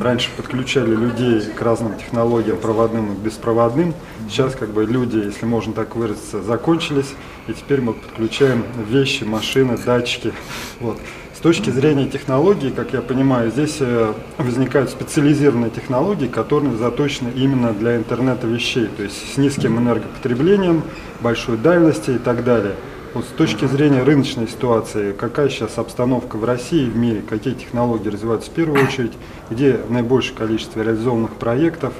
раньше 0.00 0.30
подключали 0.36 0.94
людей 0.94 1.40
к 1.40 1.60
разным 1.60 1.96
технологиям, 1.98 2.58
проводным 2.58 3.12
и 3.12 3.16
беспроводным. 3.16 3.94
Сейчас 4.28 4.54
как 4.54 4.70
бы 4.70 4.84
люди, 4.84 5.16
если 5.16 5.46
можно 5.46 5.72
так 5.72 5.96
выразиться, 5.96 6.42
закончились, 6.42 7.14
и 7.46 7.52
теперь 7.52 7.80
мы 7.80 7.94
подключаем 7.94 8.64
вещи, 8.88 9.24
машины, 9.24 9.76
датчики. 9.76 10.32
Вот. 10.80 10.98
С 11.34 11.40
точки 11.40 11.70
зрения 11.70 12.08
технологий, 12.08 12.70
как 12.70 12.92
я 12.92 13.00
понимаю, 13.00 13.52
здесь 13.52 13.76
э, 13.78 14.12
возникают 14.38 14.90
специализированные 14.90 15.70
технологии, 15.70 16.26
которые 16.26 16.76
заточены 16.76 17.30
именно 17.32 17.72
для 17.72 17.96
интернета 17.96 18.48
вещей, 18.48 18.88
то 18.88 19.04
есть 19.04 19.34
с 19.34 19.36
низким 19.36 19.78
энергопотреблением, 19.78 20.82
большой 21.20 21.56
дальности 21.56 22.10
и 22.10 22.18
так 22.18 22.42
далее. 22.42 22.74
Вот 23.18 23.26
с 23.26 23.30
точки 23.30 23.64
зрения 23.64 24.04
рыночной 24.04 24.46
ситуации, 24.46 25.10
какая 25.10 25.48
сейчас 25.48 25.76
обстановка 25.76 26.36
в 26.36 26.44
России 26.44 26.86
и 26.86 26.88
в 26.88 26.96
мире, 26.96 27.20
какие 27.20 27.52
технологии 27.52 28.10
развиваются 28.10 28.48
в 28.48 28.54
первую 28.54 28.80
очередь, 28.84 29.14
где 29.50 29.80
наибольшее 29.88 30.36
количество 30.36 30.82
реализованных 30.82 31.34
проектов, 31.34 31.94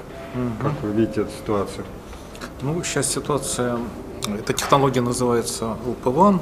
как 0.62 0.80
вы 0.80 0.92
видите 0.92 1.22
эту 1.22 1.32
ситуацию? 1.32 1.84
Ну, 2.62 2.80
сейчас 2.84 3.10
ситуация, 3.10 3.78
эта 4.28 4.52
технология 4.52 5.00
называется 5.00 5.76
LP1, 6.04 6.40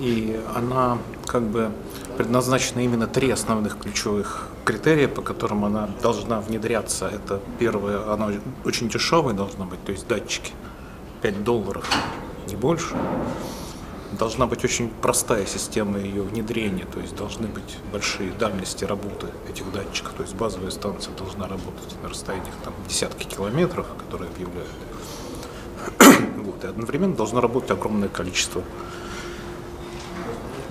и 0.00 0.40
она 0.54 0.96
как 1.26 1.42
бы 1.42 1.70
предназначена 2.16 2.80
именно 2.80 3.06
три 3.06 3.30
основных 3.30 3.76
ключевых 3.76 4.48
критерия, 4.64 5.06
по 5.06 5.20
которым 5.20 5.66
она 5.66 5.90
должна 6.00 6.40
внедряться. 6.40 7.08
Это 7.08 7.40
первое, 7.58 8.10
она 8.10 8.30
очень 8.64 8.88
дешевая 8.88 9.34
должна 9.34 9.66
быть, 9.66 9.84
то 9.84 9.92
есть 9.92 10.08
датчики 10.08 10.52
5 11.20 11.44
долларов, 11.44 11.86
не 12.48 12.56
больше. 12.56 12.96
Должна 14.18 14.46
быть 14.46 14.64
очень 14.64 14.88
простая 14.88 15.44
система 15.44 15.98
ее 15.98 16.22
внедрения, 16.22 16.86
то 16.86 17.00
есть 17.00 17.14
должны 17.14 17.48
быть 17.48 17.76
большие 17.92 18.30
дальности 18.32 18.84
работы 18.84 19.26
этих 19.48 19.70
датчиков, 19.72 20.14
то 20.14 20.22
есть 20.22 20.34
базовая 20.34 20.70
станция 20.70 21.14
должна 21.14 21.46
работать 21.46 21.94
на 22.02 22.08
расстояниях 22.08 22.54
там, 22.64 22.72
десятки 22.88 23.24
километров, 23.24 23.86
которые 23.98 24.30
объявляют. 24.30 24.70
Вот, 26.46 26.64
и 26.64 26.68
одновременно 26.68 27.14
должно 27.14 27.40
работать 27.40 27.72
огромное 27.72 28.08
количество 28.08 28.62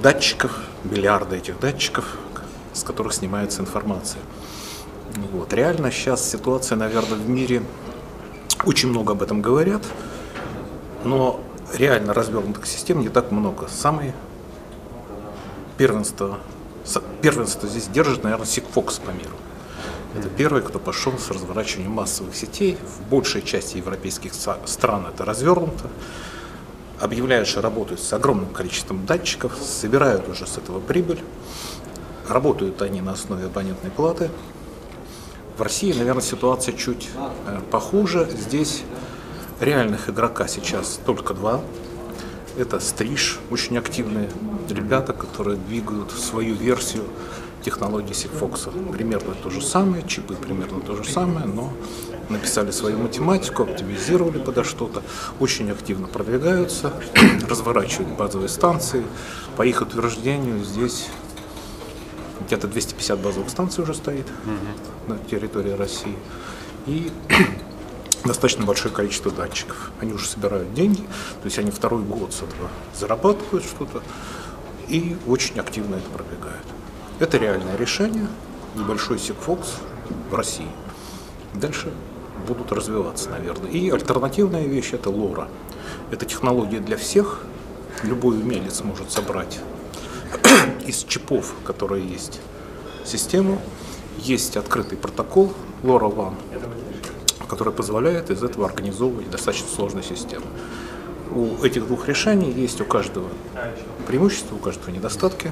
датчиков, 0.01 0.57
миллиарды 0.83 1.35
этих 1.35 1.59
датчиков, 1.59 2.17
с 2.73 2.83
которых 2.83 3.13
снимается 3.13 3.61
информация. 3.61 4.21
Вот. 5.31 5.53
Реально 5.53 5.91
сейчас 5.91 6.27
ситуация, 6.27 6.77
наверное, 6.77 7.17
в 7.17 7.29
мире 7.29 7.61
очень 8.65 8.89
много 8.89 9.13
об 9.13 9.21
этом 9.21 9.41
говорят, 9.41 9.83
но 11.03 11.41
реально 11.73 12.13
развернутых 12.13 12.65
систем 12.65 12.99
не 12.99 13.09
так 13.09 13.31
много. 13.31 13.67
Самый 13.67 14.13
первенство, 15.77 16.39
первенство 17.21 17.67
здесь 17.67 17.87
держит, 17.87 18.23
наверное, 18.23 18.45
Sigfox 18.45 19.01
по 19.01 19.11
миру. 19.11 19.35
Это 20.17 20.29
первый, 20.29 20.61
кто 20.61 20.79
пошел 20.79 21.17
с 21.17 21.29
разворачиванием 21.29 21.91
массовых 21.91 22.35
сетей. 22.35 22.77
В 22.77 23.09
большей 23.09 23.41
части 23.41 23.77
европейских 23.77 24.31
стран 24.33 25.07
это 25.07 25.25
развернуто 25.25 25.89
объявляют, 26.99 27.47
что 27.47 27.61
работают 27.61 28.01
с 28.01 28.13
огромным 28.13 28.53
количеством 28.53 29.05
датчиков, 29.05 29.53
собирают 29.61 30.27
уже 30.29 30.47
с 30.47 30.57
этого 30.57 30.79
прибыль. 30.79 31.21
Работают 32.27 32.81
они 32.81 33.01
на 33.01 33.11
основе 33.11 33.45
абонентной 33.45 33.91
платы. 33.91 34.29
В 35.57 35.61
России, 35.61 35.93
наверное, 35.93 36.23
ситуация 36.23 36.73
чуть 36.75 37.09
э, 37.47 37.59
похуже. 37.71 38.27
Здесь 38.31 38.83
реальных 39.59 40.09
игрока 40.09 40.47
сейчас 40.47 40.99
только 41.05 41.33
два. 41.33 41.61
Это 42.57 42.79
Стриж, 42.79 43.39
очень 43.49 43.77
активные 43.77 44.29
ребята, 44.69 45.13
которые 45.13 45.57
двигают 45.57 46.11
свою 46.11 46.55
версию 46.55 47.03
технологии 47.63 48.11
Sigfox. 48.11 48.91
Примерно 48.91 49.33
то 49.33 49.49
же 49.49 49.61
самое, 49.61 50.07
чипы 50.07 50.35
примерно 50.35 50.79
то 50.79 50.95
же 50.95 51.03
самое, 51.03 51.45
но 51.45 51.73
написали 52.29 52.71
свою 52.71 52.97
математику, 52.97 53.63
оптимизировали 53.63 54.39
подо 54.39 54.63
что-то, 54.63 55.03
очень 55.39 55.69
активно 55.71 56.07
продвигаются, 56.07 56.93
разворачивают 57.49 58.17
базовые 58.17 58.49
станции. 58.49 59.03
По 59.57 59.63
их 59.63 59.81
утверждению 59.81 60.63
здесь 60.63 61.07
где-то 62.47 62.67
250 62.67 63.19
базовых 63.19 63.49
станций 63.49 63.83
уже 63.83 63.93
стоит 63.93 64.27
угу. 64.27 65.13
на 65.13 65.17
территории 65.29 65.71
России. 65.71 66.15
И 66.85 67.11
достаточно 68.25 68.65
большое 68.65 68.93
количество 68.93 69.31
датчиков. 69.31 69.91
Они 70.01 70.13
уже 70.13 70.27
собирают 70.27 70.73
деньги, 70.73 71.01
то 71.01 71.45
есть 71.45 71.59
они 71.59 71.71
второй 71.71 72.03
год 72.03 72.33
с 72.33 72.37
этого 72.37 72.69
зарабатывают 72.97 73.63
что-то 73.63 74.01
и 74.87 75.15
очень 75.27 75.59
активно 75.59 75.95
это 75.95 76.09
продвигают. 76.09 76.65
Это 77.19 77.37
реальное 77.37 77.77
решение, 77.77 78.27
небольшой 78.75 79.17
Sigfox 79.17 79.67
в 80.29 80.35
России. 80.35 80.67
Дальше 81.53 81.91
будут 82.47 82.71
развиваться, 82.71 83.29
наверное. 83.29 83.71
И 83.71 83.89
альтернативная 83.89 84.65
вещь– 84.65 84.89
это 84.93 85.09
лора. 85.09 85.47
Это 86.11 86.25
технология 86.25 86.79
для 86.79 86.97
всех. 86.97 87.41
Любой 88.03 88.39
умелец 88.39 88.81
может 88.81 89.11
собрать 89.11 89.59
из 90.85 91.03
чипов, 91.03 91.53
которые 91.63 92.05
есть, 92.05 92.41
систему. 93.05 93.61
Есть 94.17 94.57
открытый 94.57 94.97
протокол 94.97 95.53
LoRaWAN, 95.83 96.35
который 97.47 97.73
позволяет 97.73 98.29
из 98.29 98.43
этого 98.43 98.67
организовывать 98.67 99.29
достаточно 99.29 99.67
сложные 99.67 100.03
системы. 100.03 100.45
У 101.31 101.63
этих 101.63 101.87
двух 101.87 102.07
решений 102.07 102.51
есть 102.51 102.79
у 102.81 102.85
каждого 102.85 103.27
преимущества, 104.07 104.55
у 104.55 104.59
каждого 104.59 104.91
недостатки. 104.91 105.51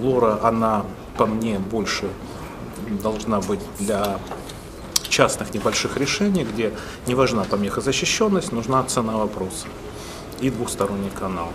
Лора, 0.00 0.38
она, 0.42 0.84
по 1.16 1.26
мне, 1.26 1.58
больше 1.58 2.08
должна 3.02 3.40
быть 3.40 3.60
для 3.80 4.18
частных 5.08 5.52
небольших 5.54 5.96
решений, 5.96 6.44
где 6.44 6.72
не 7.06 7.14
важна 7.14 7.44
помехозащищенность, 7.44 8.52
нужна 8.52 8.82
цена 8.84 9.16
вопроса 9.16 9.66
и 10.40 10.50
двухсторонний 10.50 11.10
канал. 11.10 11.48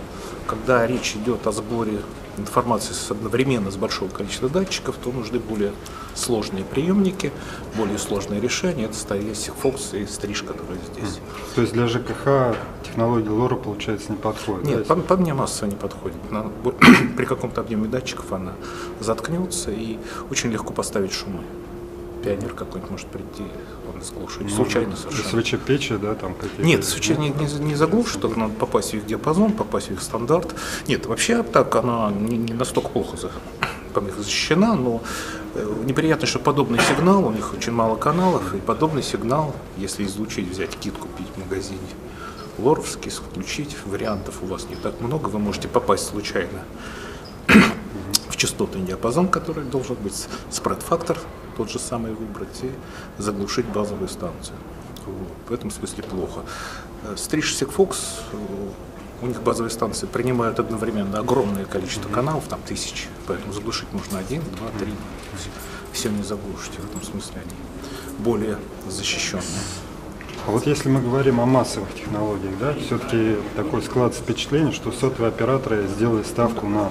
Когда 0.46 0.86
речь 0.86 1.14
идет 1.16 1.46
о 1.46 1.52
сборе 1.52 2.00
информации 2.36 2.94
одновременно 3.10 3.70
с 3.70 3.76
большого 3.76 4.08
количества 4.08 4.48
датчиков, 4.48 4.96
то 4.96 5.10
нужны 5.10 5.38
более 5.38 5.72
сложные 6.14 6.64
приемники, 6.64 7.32
более 7.76 7.98
сложные 7.98 8.40
решения. 8.40 8.84
Это 8.84 8.94
стоит 8.94 9.36
Sigfox 9.36 9.96
и 10.00 10.06
Стриж, 10.06 10.42
которые 10.42 10.80
здесь. 10.92 11.20
То 11.54 11.60
есть 11.60 11.72
для 11.72 11.86
ЖКХ 11.86 12.56
технология 12.82 13.30
лора, 13.30 13.56
получается, 13.56 14.12
не 14.12 14.18
подходит? 14.18 14.64
Нет, 14.66 14.86
да? 14.86 14.94
по, 14.94 15.00
по 15.00 15.16
мне 15.16 15.34
масса 15.34 15.66
не 15.66 15.76
подходит. 15.76 16.18
На, 16.30 16.50
при 17.16 17.24
каком-то 17.24 17.60
объеме 17.60 17.88
датчиков 17.88 18.32
она 18.32 18.52
заткнется 19.00 19.70
и 19.70 19.98
очень 20.30 20.50
легко 20.50 20.72
поставить 20.72 21.12
шумы 21.12 21.40
пионер 22.24 22.54
какой-нибудь 22.54 22.90
может 22.90 23.06
прийти, 23.08 23.44
он 23.92 24.02
заглушить. 24.02 24.42
Ну, 24.42 24.48
случайно 24.48 24.96
совершенно. 24.96 25.42
СВЧ 25.42 25.54
печи, 25.64 25.96
да, 25.96 26.14
там 26.14 26.34
какие-то? 26.34 26.62
Нет, 26.62 26.84
СВЧ 26.84 27.10
не, 27.10 27.28
не, 27.28 27.46
не 27.60 27.74
заглушит, 27.74 28.22
только 28.22 28.38
надо 28.38 28.54
попасть 28.54 28.92
в 28.92 28.94
их 28.94 29.06
диапазон, 29.06 29.52
попасть 29.52 29.88
в 29.88 29.92
их 29.92 30.02
стандарт. 30.02 30.54
Нет, 30.88 31.06
вообще 31.06 31.42
так 31.42 31.74
она 31.76 32.10
не, 32.10 32.38
не 32.38 32.54
настолько 32.54 32.88
плохо 32.88 33.16
за, 33.16 33.30
защищена, 34.16 34.74
но 34.74 35.02
э, 35.54 35.74
неприятно, 35.84 36.26
что 36.26 36.38
подобный 36.38 36.80
сигнал, 36.80 37.26
у 37.26 37.30
них 37.30 37.52
очень 37.52 37.72
мало 37.72 37.96
каналов, 37.96 38.54
и 38.54 38.58
подобный 38.58 39.02
сигнал, 39.02 39.54
если 39.76 40.04
излучить, 40.04 40.48
взять 40.48 40.76
кит 40.76 40.94
купить 40.96 41.28
в 41.36 41.38
магазине, 41.38 41.78
лоровский, 42.58 43.10
включить, 43.10 43.76
вариантов 43.84 44.36
у 44.42 44.46
вас 44.46 44.66
не 44.68 44.76
так 44.76 45.00
много, 45.00 45.28
вы 45.28 45.38
можете 45.38 45.68
попасть 45.68 46.06
случайно 46.06 46.60
частотный 48.44 48.82
диапазон, 48.82 49.28
который 49.28 49.64
должен 49.64 49.96
быть 49.96 50.28
спред-фактор, 50.50 51.18
тот 51.56 51.70
же 51.70 51.78
самый 51.78 52.12
выбрать 52.12 52.62
и 52.62 52.70
заглушить 53.16 53.64
базовую 53.64 54.08
станцию. 54.08 54.58
Вот. 55.06 55.28
В 55.48 55.52
этом 55.52 55.70
смысле 55.70 56.02
плохо. 56.02 56.40
Стриж 57.16 57.54
Sigfox, 57.54 57.96
у 59.22 59.26
них 59.26 59.42
базовые 59.42 59.70
станции 59.70 60.04
принимают 60.06 60.60
одновременно 60.60 61.20
огромное 61.20 61.64
количество 61.64 62.10
каналов, 62.10 62.44
там 62.48 62.60
тысячи, 62.66 63.06
поэтому 63.26 63.54
заглушить 63.54 63.90
можно 63.92 64.18
один, 64.18 64.42
два, 64.58 64.68
три, 64.78 64.92
все, 65.92 66.10
не 66.10 66.22
заглушите, 66.22 66.80
в 66.82 66.90
этом 66.90 67.02
смысле 67.02 67.36
они 67.36 67.54
более 68.18 68.58
защищенные. 68.90 69.44
А 70.46 70.50
вот 70.50 70.66
если 70.66 70.90
мы 70.90 71.00
говорим 71.00 71.40
о 71.40 71.46
массовых 71.46 71.94
технологиях, 71.94 72.58
да, 72.60 72.74
все-таки 72.74 73.36
такое 73.56 73.80
складывается 73.80 74.20
впечатление, 74.22 74.72
что 74.72 74.92
сотовые 74.92 75.30
операторы 75.30 75.86
сделали 75.86 76.22
ставку 76.24 76.66
на 76.66 76.90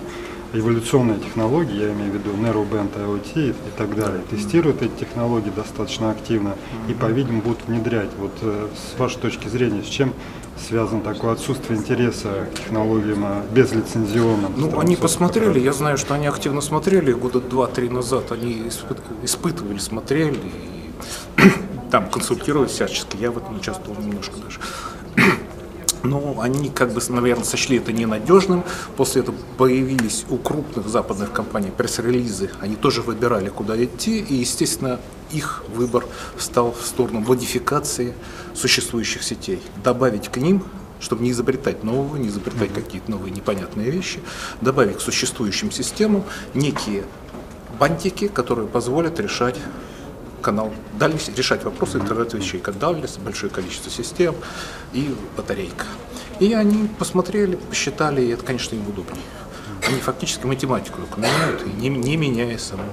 эволюционные 0.54 1.20
технологии, 1.20 1.82
я 1.82 1.92
имею 1.92 2.12
в 2.12 2.16
виду 2.16 2.32
Narrowband 2.32 2.96
IoT 2.96 3.50
и 3.50 3.78
так 3.78 3.96
далее, 3.96 4.22
тестируют 4.30 4.82
эти 4.82 4.92
технологии 5.00 5.50
достаточно 5.50 6.12
активно 6.12 6.56
и, 6.88 6.94
по-видимому, 6.94 7.42
будут 7.42 7.66
внедрять. 7.66 8.10
Вот 8.18 8.34
э, 8.42 8.68
с 8.76 9.00
вашей 9.00 9.20
точки 9.20 9.48
зрения, 9.48 9.84
с 9.84 9.88
чем 9.88 10.14
связано 10.58 11.02
такое 11.02 11.34
отсутствие 11.34 11.80
интереса 11.80 12.48
к 12.54 12.60
технологиям 12.60 13.24
а, 13.26 13.44
безлицензионным? 13.52 14.54
Ну, 14.56 14.80
они 14.80 14.96
посмотрели, 14.96 15.60
я 15.60 15.74
знаю, 15.74 15.98
что 15.98 16.14
они 16.14 16.28
активно 16.28 16.62
смотрели, 16.62 17.12
года 17.12 17.42
два-три 17.42 17.90
назад 17.90 18.32
они 18.32 18.70
испытывали, 19.24 19.80
смотрели, 19.80 20.36
и 20.38 20.92
там 21.92 22.10
консультировались 22.10 22.72
всячески, 22.72 23.18
я 23.18 23.32
в 23.32 23.38
этом 23.40 23.56
участвовал 23.56 24.00
немножко 24.00 24.36
даже. 24.38 24.60
Но 26.04 26.40
они, 26.42 26.70
как 26.70 26.94
бы, 26.94 27.02
наверное, 27.10 27.46
сочли 27.46 27.78
это 27.78 27.92
ненадежным. 27.92 28.64
После 28.98 29.22
этого 29.22 29.36
появились 29.58 30.26
у 30.30 30.38
крупных 30.38 30.88
западных 30.88 31.32
компаний 31.32 31.72
пресс-релизы. 31.76 32.52
Они 32.60 32.76
тоже 32.76 33.02
выбирали, 33.02 33.50
куда 33.50 33.82
идти. 33.82 34.20
И, 34.20 34.36
естественно, 34.36 35.00
их 35.32 35.64
выбор 35.74 36.06
стал 36.38 36.74
в 36.74 36.86
сторону 36.86 37.22
модификации 37.22 38.14
существующих 38.54 39.24
сетей. 39.24 39.62
Добавить 39.84 40.30
к 40.30 40.38
ним 40.38 40.64
чтобы 41.00 41.24
не 41.24 41.32
изобретать 41.32 41.84
нового, 41.84 42.16
не 42.16 42.30
изобретать 42.30 42.70
mm-hmm. 42.70 42.82
какие-то 42.82 43.12
новые 43.12 43.34
непонятные 43.34 43.92
вещи, 43.92 44.22
добавить 44.62 45.00
к 45.00 45.02
существующим 45.02 45.70
системам 45.70 46.24
некие 46.54 47.04
бантики, 47.78 48.30
которые 48.30 48.70
позволят 48.70 49.20
решать 49.20 49.60
канал 50.44 50.72
дальность, 51.00 51.36
решать 51.36 51.64
вопросы 51.64 51.98
интернет 51.98 52.34
вещей, 52.34 52.60
как 52.60 52.78
дальность, 52.78 53.20
большое 53.20 53.52
количество 53.52 53.90
систем 53.90 54.36
и 54.94 55.16
батарейка. 55.36 55.86
И 56.40 56.54
они 56.54 56.88
посмотрели, 57.00 57.56
посчитали, 57.56 58.22
и 58.22 58.30
это, 58.30 58.44
конечно, 58.44 58.76
им 58.76 58.88
удобнее. 58.88 59.24
Они 59.88 60.00
фактически 60.00 60.46
математику 60.46 61.00
только 61.02 61.20
меняют, 61.20 61.66
не, 61.78 61.90
не 61.90 62.18
меняя 62.18 62.58
саму 62.58 62.84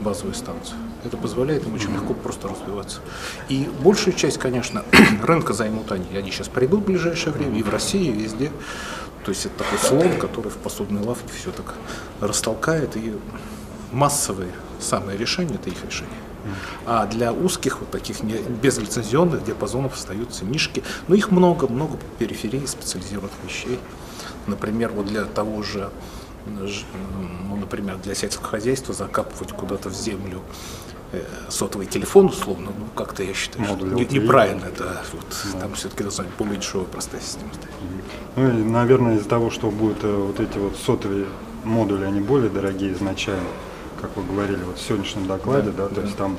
базовую 0.00 0.34
станцию. 0.34 0.78
Это 1.04 1.16
позволяет 1.16 1.66
им 1.66 1.74
очень 1.74 1.92
легко 1.92 2.14
просто 2.14 2.48
развиваться. 2.48 3.00
И 3.48 3.68
большую 3.80 4.14
часть, 4.14 4.38
конечно, 4.38 4.84
рынка 5.22 5.52
займут 5.52 5.90
они. 5.92 6.16
Они 6.16 6.30
сейчас 6.30 6.48
придут 6.48 6.80
в 6.80 6.84
ближайшее 6.86 7.32
время 7.32 7.58
и 7.58 7.62
в 7.62 7.68
России, 7.68 8.06
и 8.06 8.12
везде. 8.12 8.50
То 9.24 9.30
есть 9.30 9.46
это 9.46 9.64
такой 9.64 9.78
слон, 9.78 10.18
который 10.18 10.50
в 10.50 10.56
посудной 10.56 11.02
лавке 11.02 11.28
все 11.38 11.50
так 11.50 11.74
растолкает. 12.20 12.96
И 12.96 13.14
массовые 13.92 14.50
самые 14.80 15.16
решения– 15.16 15.54
это 15.62 15.70
их 15.70 15.84
решение. 15.84 16.18
А 16.86 17.06
для 17.06 17.32
узких, 17.32 17.80
вот 17.80 17.90
таких 17.90 18.22
не, 18.22 18.34
безлицензионных 18.34 19.44
диапазонов 19.44 19.94
остаются 19.94 20.44
нишки. 20.44 20.82
Но 21.08 21.14
их 21.14 21.30
много, 21.30 21.68
много 21.68 21.96
по 21.96 22.04
периферии 22.18 22.66
специализированных 22.66 23.32
вещей. 23.44 23.78
Например, 24.46 24.90
вот 24.92 25.06
для 25.06 25.24
того 25.24 25.62
же, 25.62 25.90
ну, 26.46 27.56
например, 27.56 27.96
для 27.98 28.14
сельского 28.14 28.48
хозяйства 28.48 28.92
закапывать 28.94 29.52
куда-то 29.52 29.88
в 29.88 29.94
землю 29.94 30.40
э, 31.12 31.22
сотовый 31.48 31.86
телефон, 31.86 32.26
условно, 32.26 32.72
ну, 32.76 32.86
как-то 32.96 33.22
я 33.22 33.34
считаю, 33.34 33.64
что 33.66 33.86
не, 33.86 34.04
неправильно, 34.04 34.66
да, 34.76 35.02
вот, 35.12 35.26
да. 35.52 35.60
там 35.60 35.74
все-таки 35.74 36.02
должна 36.02 36.24
быть 36.24 36.34
более 36.34 36.56
дешевая 36.56 36.86
простая 36.88 37.20
система 37.20 37.50
Ну 38.34 38.48
и, 38.48 38.62
наверное, 38.64 39.16
из-за 39.16 39.28
того, 39.28 39.50
что 39.50 39.70
будут 39.70 40.02
э, 40.02 40.12
вот 40.12 40.40
эти 40.40 40.58
вот 40.58 40.76
сотовые 40.76 41.26
модули, 41.64 42.04
они 42.04 42.20
более 42.20 42.50
дорогие 42.50 42.92
изначально, 42.92 43.46
как 44.02 44.16
вы 44.16 44.24
говорили 44.24 44.62
вот 44.64 44.78
в 44.78 44.82
сегодняшнем 44.82 45.26
докладе, 45.26 45.70
да, 45.70 45.88
да, 45.88 45.94
то 45.94 46.00
есть 46.02 46.16
там 46.16 46.36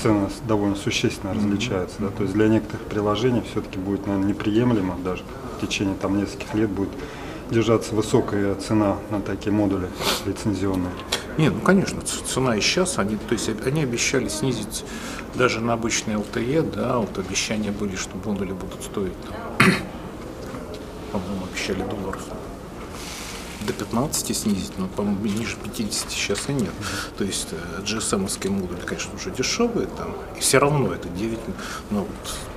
цены 0.00 0.28
довольно 0.46 0.76
существенно 0.76 1.30
mm-hmm. 1.30 1.36
различаются, 1.36 1.96
да, 1.98 2.08
то 2.08 2.22
есть 2.22 2.34
для 2.34 2.48
некоторых 2.48 2.82
приложений 2.82 3.44
все-таки 3.50 3.78
будет, 3.78 4.06
наверное, 4.06 4.28
неприемлемо 4.28 4.96
даже 5.02 5.22
в 5.56 5.66
течение 5.66 5.96
там 5.96 6.18
нескольких 6.18 6.54
лет 6.54 6.68
будет 6.68 6.90
держаться 7.50 7.94
высокая 7.94 8.54
цена 8.56 8.98
на 9.10 9.20
такие 9.20 9.52
модули 9.52 9.88
лицензионные. 10.26 10.92
Нет, 11.38 11.54
ну 11.54 11.60
конечно, 11.60 12.02
цена 12.02 12.56
и 12.56 12.60
сейчас, 12.60 12.98
они, 12.98 13.16
то 13.16 13.32
есть 13.32 13.48
они 13.64 13.82
обещали 13.82 14.28
снизить 14.28 14.84
даже 15.34 15.60
на 15.60 15.72
обычные 15.72 16.18
LTE, 16.18 16.74
да, 16.74 16.98
вот 16.98 17.18
обещания 17.18 17.70
были, 17.70 17.96
что 17.96 18.16
модули 18.24 18.52
будут 18.52 18.82
стоить, 18.82 19.12
по-моему, 21.12 21.46
обещали 21.50 21.82
долларов 21.82 22.22
до 23.62 23.72
15 23.72 24.36
снизить, 24.36 24.72
но, 24.78 24.86
по-моему, 24.88 25.24
ниже 25.26 25.56
50 25.56 26.10
сейчас 26.10 26.48
и 26.48 26.52
нет. 26.52 26.72
То 27.16 27.24
есть 27.24 27.48
GSM-овские 27.82 28.50
модули, 28.50 28.80
конечно, 28.80 29.14
уже 29.14 29.30
дешевые, 29.30 29.86
там, 29.86 30.14
и 30.36 30.40
все 30.40 30.58
равно 30.58 30.92
это 30.92 31.08
9, 31.08 31.38
но 31.90 32.00
вот 32.00 32.08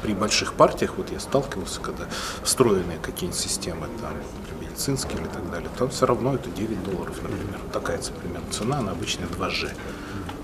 при 0.01 0.13
больших 0.13 0.53
партиях, 0.53 0.93
вот 0.97 1.11
я 1.11 1.19
сталкивался, 1.19 1.79
когда 1.81 2.05
встроенные 2.43 2.99
какие-нибудь 2.99 3.39
системы, 3.39 3.87
там, 4.01 4.13
медицинские 4.59 5.19
или 5.19 5.27
так 5.27 5.49
далее, 5.49 5.69
там 5.77 5.89
все 5.89 6.05
равно 6.05 6.35
это 6.35 6.49
9 6.49 6.83
долларов, 6.83 7.15
например. 7.21 7.59
Такая, 7.71 7.99
примерно 8.21 8.51
цена 8.51 8.81
на 8.81 8.91
обычные 8.91 9.27
2G. 9.27 9.71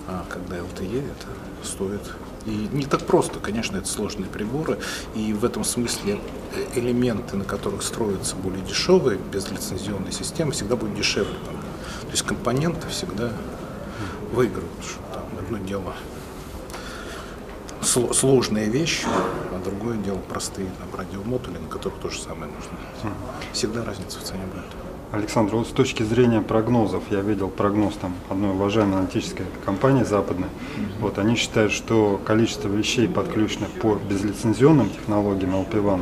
А 0.07 0.25
когда 0.29 0.57
LTE, 0.57 1.03
это 1.03 1.67
стоит 1.67 2.01
и 2.45 2.69
не 2.71 2.85
так 2.85 3.05
просто, 3.05 3.39
конечно, 3.39 3.77
это 3.77 3.87
сложные 3.87 4.29
приборы, 4.29 4.77
и 5.15 5.33
в 5.33 5.43
этом 5.43 5.63
смысле 5.63 6.19
э, 6.53 6.79
элементы, 6.79 7.37
на 7.37 7.43
которых 7.43 7.81
строятся 7.81 8.35
более 8.35 8.63
дешевые, 8.63 9.17
безлицензионные 9.17 10.11
системы, 10.11 10.51
всегда 10.51 10.75
будут 10.75 10.95
дешевле. 10.95 11.35
То 12.01 12.11
есть 12.11 12.23
компоненты 12.23 12.87
всегда 12.89 13.31
выиграют. 14.31 14.69
Что 14.81 14.99
там 15.13 15.23
одно 15.39 15.57
дело 15.57 15.93
сложные 17.81 18.69
вещи, 18.69 19.05
а 19.05 19.61
другое 19.63 19.97
дело 19.97 20.17
простые 20.17 20.69
там, 20.79 20.99
радиомодули, 20.99 21.57
на 21.57 21.67
которых 21.67 21.99
то 21.99 22.09
же 22.09 22.19
самое 22.19 22.51
нужно. 22.51 23.15
Всегда 23.53 23.83
разница 23.83 24.19
в 24.19 24.23
цене 24.23 24.43
будет. 24.45 24.94
Александр, 25.15 25.55
вот 25.55 25.67
с 25.67 25.71
точки 25.71 26.03
зрения 26.03 26.41
прогнозов, 26.41 27.03
я 27.09 27.21
видел 27.21 27.47
прогноз 27.47 27.93
там 27.95 28.13
одной 28.29 28.51
уважаемой 28.51 28.97
аналитической 28.97 29.45
компании 29.63 30.03
западной. 30.03 30.47
Mm-hmm. 30.47 30.99
Вот 30.99 31.17
они 31.19 31.35
считают, 31.35 31.71
что 31.71 32.19
количество 32.25 32.67
вещей, 32.67 33.07
подключенных 33.07 33.69
по 33.81 33.95
безлицензионным 33.95 34.89
технологиям 34.89 35.55
LP1, 35.55 36.01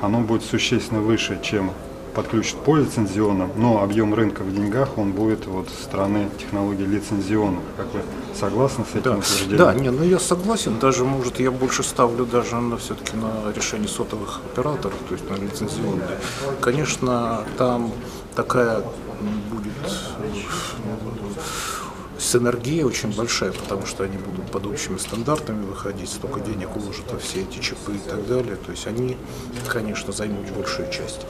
оно 0.00 0.20
будет 0.20 0.44
существенно 0.44 1.00
выше, 1.00 1.40
чем 1.42 1.72
подключат 2.14 2.62
по 2.64 2.76
лицензионным, 2.76 3.50
но 3.56 3.82
объем 3.82 4.14
рынка 4.14 4.42
в 4.42 4.54
деньгах 4.54 4.98
он 4.98 5.12
будет 5.12 5.46
вот 5.46 5.68
стороны 5.68 6.28
технологий 6.38 6.84
лицензионных. 6.84 7.62
Как 7.76 7.86
вы 7.92 8.00
согласны 8.38 8.84
с 8.84 8.90
этим 8.90 9.02
да. 9.02 9.16
утверждением? 9.16 9.58
Да, 9.58 9.74
не, 9.74 9.90
ну 9.90 10.04
я 10.04 10.18
согласен. 10.18 10.78
Даже, 10.78 11.04
может, 11.04 11.40
я 11.40 11.50
больше 11.50 11.82
ставлю 11.82 12.26
даже 12.26 12.56
на 12.56 12.76
все-таки 12.76 13.16
на 13.16 13.52
решение 13.52 13.88
сотовых 13.88 14.40
операторов, 14.52 14.96
то 15.08 15.14
есть 15.14 15.28
на 15.30 15.34
лицензионные. 15.34 16.18
Конечно, 16.60 17.44
там 17.58 17.92
такая 18.34 18.82
будет 19.50 19.72
синергия 22.32 22.84
очень 22.84 23.12
большая, 23.12 23.52
потому 23.52 23.86
что 23.86 24.04
они 24.04 24.16
будут 24.16 24.50
под 24.50 24.66
общими 24.66 24.96
стандартами 24.96 25.64
выходить, 25.64 26.08
столько 26.08 26.40
денег 26.40 26.74
уложат 26.76 27.12
во 27.12 27.18
все 27.18 27.42
эти 27.42 27.58
чипы 27.58 27.92
и 27.92 28.10
так 28.10 28.26
далее. 28.26 28.56
То 28.56 28.70
есть 28.70 28.86
они, 28.86 29.16
конечно, 29.68 30.12
займут 30.12 30.50
большую 30.50 30.90
часть. 30.90 31.20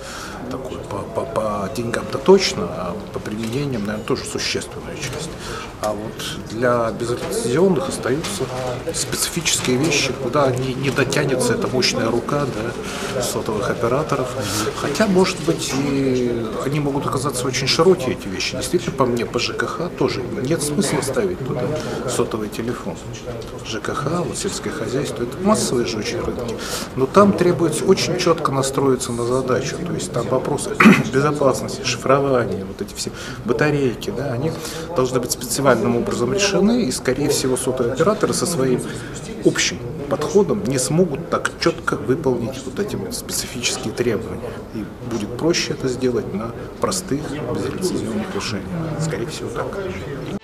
Такой, 0.50 0.78
по, 0.78 0.99
по, 0.99 1.25
по 1.25 1.70
деньгам-то 1.76 2.19
точно, 2.19 2.64
а 2.64 2.96
по 3.12 3.19
применениям, 3.19 3.84
наверное, 3.84 4.06
тоже 4.06 4.25
существенную 4.25 4.96
часть. 4.96 5.31
А 5.81 5.93
вот 5.93 6.50
для 6.50 6.93
безлицензионных 6.93 7.88
остаются 7.88 8.44
специфические 8.94 9.78
вещи, 9.78 10.12
куда 10.22 10.50
не, 10.52 10.75
не 10.75 10.90
дотянется 10.90 11.54
эта 11.54 11.66
мощная 11.66 12.08
рука 12.10 12.46
да, 12.46 13.22
сотовых 13.22 13.69
операторов. 13.70 14.28
Хотя, 14.81 15.08
может 15.08 15.40
быть, 15.40 15.72
и 15.84 16.47
они 16.64 16.78
могут 16.78 17.06
оказаться 17.06 17.47
очень 17.47 17.66
широкие, 17.66 18.12
эти 18.12 18.28
вещи. 18.28 18.56
Действительно, 18.56 18.97
по 18.97 19.06
мне, 19.06 19.26
по 19.26 19.40
ЖКХ 19.40 19.90
тоже 19.99 20.23
нет 20.23 20.62
смысла 20.62 20.91
смысла 20.92 21.12
ставить 21.12 21.38
туда 21.46 21.62
сотовый 22.08 22.49
телефон. 22.49 22.96
ЖКХ, 23.66 24.25
вот 24.26 24.37
сельское 24.37 24.70
хозяйство, 24.70 25.22
это 25.25 25.37
массовые 25.42 25.87
же 25.87 25.99
очень 25.99 26.20
рынки. 26.20 26.54
Но 26.96 27.06
там 27.06 27.32
требуется 27.32 27.84
очень 27.84 28.18
четко 28.18 28.52
настроиться 28.52 29.12
на 29.12 29.25
задачу. 29.25 29.76
То 29.84 29.92
есть 29.92 30.12
там 30.12 30.26
вопросы 30.28 30.70
безопасности, 31.12 31.82
шифрования, 31.84 32.64
вот 32.64 32.80
эти 32.82 32.94
все 32.94 33.11
батарейки, 33.44 34.12
да, 34.16 34.32
они 34.32 34.52
должны 34.94 35.20
быть 35.20 35.32
специальным 35.32 35.96
образом 35.96 36.32
решены, 36.32 36.84
и, 36.84 36.92
скорее 36.92 37.28
всего, 37.28 37.56
сотовые 37.56 37.94
операторы 37.94 38.34
со 38.34 38.46
своим 38.46 38.80
общим 39.44 39.78
подходом 40.12 40.62
не 40.64 40.78
смогут 40.78 41.30
так 41.30 41.52
четко 41.58 41.96
выполнить 41.96 42.61
вот 42.66 42.78
эти 42.78 42.99
специфические 43.12 43.94
требования. 43.94 44.50
И 44.75 44.84
будет 45.11 45.38
проще 45.38 45.72
это 45.72 45.88
сделать 45.88 46.32
на 46.34 46.50
простых, 46.82 47.22
безлицензионных 47.30 48.34
решениях. 48.34 48.68
Скорее 49.00 49.26
всего, 49.26 49.49
так. 49.49 50.41